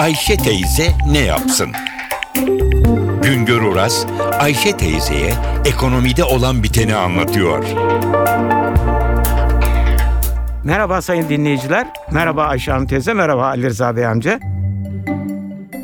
[0.00, 1.72] Ayşe teyze ne yapsın?
[3.22, 4.06] Güngör Oras,
[4.38, 5.32] Ayşe teyzeye
[5.64, 7.64] ekonomide olan biteni anlatıyor.
[10.64, 11.86] Merhaba sayın dinleyiciler.
[12.12, 14.40] Merhaba Ayşe Hanım teyze, merhaba Ali Rıza Bey amca.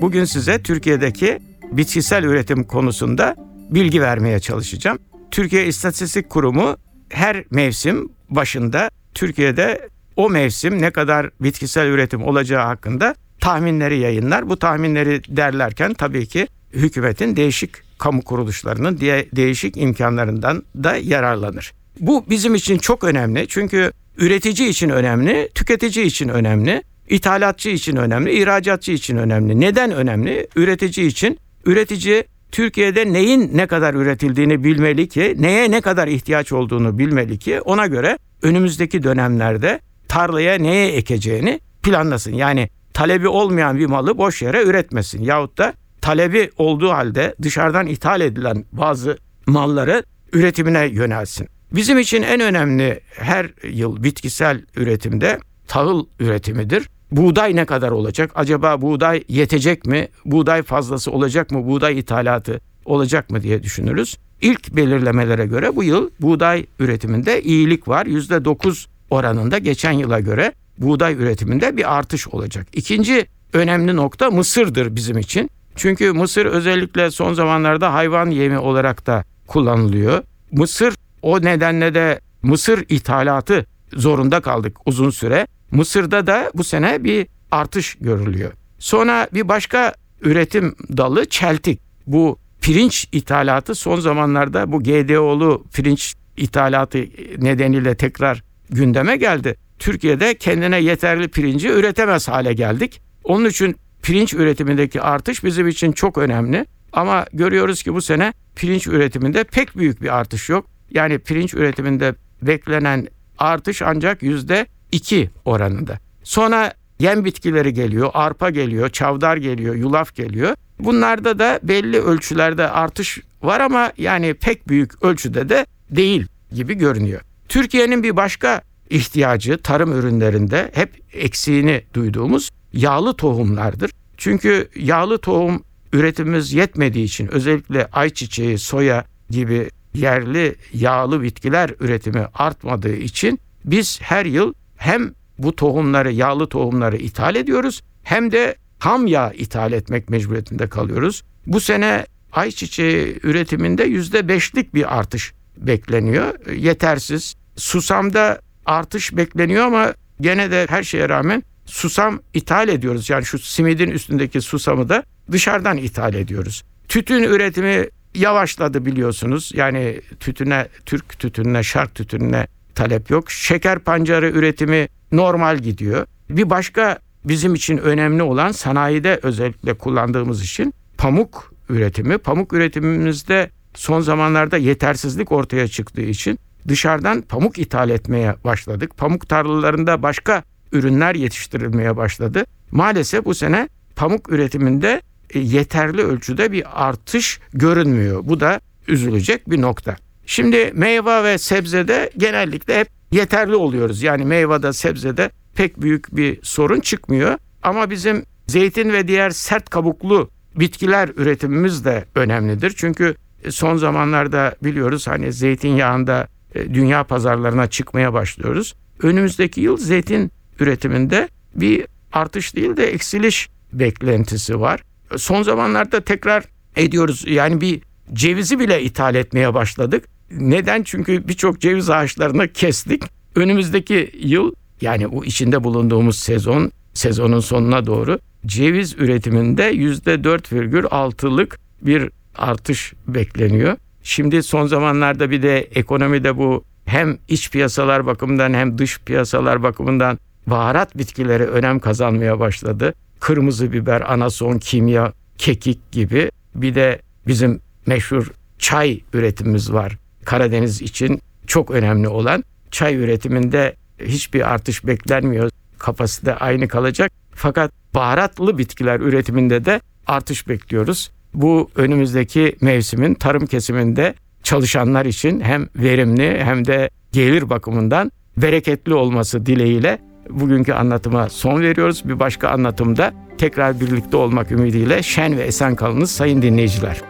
[0.00, 1.38] Bugün size Türkiye'deki
[1.72, 3.36] bitkisel üretim konusunda
[3.70, 4.98] bilgi vermeye çalışacağım.
[5.30, 6.76] Türkiye İstatistik Kurumu
[7.08, 14.48] her mevsim başında Türkiye'de o mevsim ne kadar bitkisel üretim olacağı hakkında tahminleri yayınlar.
[14.48, 21.72] Bu tahminleri derlerken tabii ki hükümetin değişik kamu kuruluşlarının diye değişik imkanlarından da yararlanır.
[22.00, 28.32] Bu bizim için çok önemli çünkü üretici için önemli, tüketici için önemli, ithalatçı için önemli,
[28.32, 29.60] ihracatçı için önemli.
[29.60, 30.48] Neden önemli?
[30.56, 36.98] Üretici için üretici Türkiye'de neyin ne kadar üretildiğini bilmeli ki, neye ne kadar ihtiyaç olduğunu
[36.98, 42.34] bilmeli ki ona göre önümüzdeki dönemlerde tarlaya neye ekeceğini planlasın.
[42.34, 48.20] Yani talebi olmayan bir malı boş yere üretmesin yahut da talebi olduğu halde dışarıdan ithal
[48.20, 51.48] edilen bazı malları üretimine yönelsin.
[51.72, 55.38] Bizim için en önemli her yıl bitkisel üretimde
[55.68, 56.88] tahıl üretimidir.
[57.10, 58.30] Buğday ne kadar olacak?
[58.34, 60.08] Acaba buğday yetecek mi?
[60.24, 61.66] Buğday fazlası olacak mı?
[61.66, 64.18] Buğday ithalatı olacak mı diye düşünürüz.
[64.40, 68.06] İlk belirlemelere göre bu yıl buğday üretiminde iyilik var.
[68.06, 72.66] %9 oranında geçen yıla göre buğday üretiminde bir artış olacak.
[72.72, 75.50] İkinci önemli nokta mısırdır bizim için.
[75.76, 80.22] Çünkü mısır özellikle son zamanlarda hayvan yemi olarak da kullanılıyor.
[80.52, 85.46] Mısır o nedenle de mısır ithalatı zorunda kaldık uzun süre.
[85.70, 88.52] Mısır'da da bu sene bir artış görülüyor.
[88.78, 91.80] Sonra bir başka üretim dalı çeltik.
[92.06, 96.98] Bu pirinç ithalatı son zamanlarda bu GDO'lu pirinç ithalatı
[97.38, 99.56] nedeniyle tekrar gündeme geldi.
[99.78, 103.00] Türkiye'de kendine yeterli pirinci üretemez hale geldik.
[103.24, 106.66] Onun için pirinç üretimindeki artış bizim için çok önemli.
[106.92, 110.66] Ama görüyoruz ki bu sene pirinç üretiminde pek büyük bir artış yok.
[110.90, 115.98] Yani pirinç üretiminde beklenen artış ancak yüzde iki oranında.
[116.22, 120.56] Sonra yem bitkileri geliyor, arpa geliyor, çavdar geliyor, yulaf geliyor.
[120.78, 127.20] Bunlarda da belli ölçülerde artış var ama yani pek büyük ölçüde de değil gibi görünüyor.
[127.48, 133.90] Türkiye'nin bir başka ihtiyacı tarım ürünlerinde hep eksiğini duyduğumuz yağlı tohumlardır.
[134.16, 135.62] Çünkü yağlı tohum
[135.92, 144.26] üretimimiz yetmediği için özellikle ayçiçeği, soya gibi yerli yağlı bitkiler üretimi artmadığı için biz her
[144.26, 150.68] yıl hem bu tohumları, yağlı tohumları ithal ediyoruz hem de ham yağ ithal etmek mecburiyetinde
[150.68, 151.22] kalıyoruz.
[151.46, 156.50] Bu sene ayçiçeği üretiminde yüzde beşlik bir artış bekleniyor.
[156.50, 157.34] Yetersiz.
[157.56, 163.10] Susamda artış bekleniyor ama gene de her şeye rağmen susam ithal ediyoruz.
[163.10, 165.02] Yani şu simidin üstündeki susamı da
[165.32, 166.64] dışarıdan ithal ediyoruz.
[166.88, 169.50] Tütün üretimi yavaşladı biliyorsunuz.
[169.54, 173.30] Yani tütüne, Türk tütününe, şark tütününe talep yok.
[173.30, 176.06] Şeker pancarı üretimi normal gidiyor.
[176.30, 182.18] Bir başka bizim için önemli olan sanayide özellikle kullandığımız için pamuk üretimi.
[182.18, 186.38] Pamuk üretimimizde son zamanlarda yetersizlik ortaya çıktığı için
[186.68, 188.96] dışarıdan pamuk ithal etmeye başladık.
[188.96, 190.42] Pamuk tarlalarında başka
[190.72, 192.44] ürünler yetiştirilmeye başladı.
[192.70, 195.02] Maalesef bu sene pamuk üretiminde
[195.34, 198.20] e, yeterli ölçüde bir artış görünmüyor.
[198.24, 199.96] Bu da üzülecek bir nokta.
[200.26, 204.02] Şimdi meyve ve sebzede genellikle hep yeterli oluyoruz.
[204.02, 207.38] Yani meyvede, sebzede pek büyük bir sorun çıkmıyor.
[207.62, 212.72] Ama bizim zeytin ve diğer sert kabuklu bitkiler üretimimiz de önemlidir.
[212.76, 213.14] Çünkü
[213.50, 218.74] son zamanlarda biliyoruz hani zeytinyağında dünya pazarlarına çıkmaya başlıyoruz.
[219.02, 224.82] Önümüzdeki yıl zeytin üretiminde bir artış değil de eksiliş beklentisi var.
[225.16, 226.44] Son zamanlarda tekrar
[226.76, 227.24] ediyoruz.
[227.28, 227.82] Yani bir
[228.12, 230.04] cevizi bile ithal etmeye başladık.
[230.30, 230.82] Neden?
[230.82, 233.02] Çünkü birçok ceviz ağaçlarını kestik.
[233.34, 242.92] Önümüzdeki yıl yani o içinde bulunduğumuz sezon sezonun sonuna doğru ceviz üretiminde %4,6'lık bir artış
[243.08, 243.76] bekleniyor.
[244.04, 250.18] Şimdi son zamanlarda bir de ekonomide bu hem iç piyasalar bakımından hem dış piyasalar bakımından
[250.46, 252.94] baharat bitkileri önem kazanmaya başladı.
[253.20, 259.98] Kırmızı biber, anason, kimya, kekik gibi bir de bizim meşhur çay üretimimiz var.
[260.24, 265.50] Karadeniz için çok önemli olan çay üretiminde hiçbir artış beklenmiyor.
[265.78, 267.12] Kapasite aynı kalacak.
[267.34, 271.10] Fakat baharatlı bitkiler üretiminde de artış bekliyoruz.
[271.34, 279.46] Bu önümüzdeki mevsimin tarım kesiminde çalışanlar için hem verimli hem de gelir bakımından bereketli olması
[279.46, 279.98] dileğiyle
[280.30, 282.08] bugünkü anlatıma son veriyoruz.
[282.08, 287.00] Bir başka anlatımda tekrar birlikte olmak ümidiyle şen ve esen kalınız sayın dinleyiciler.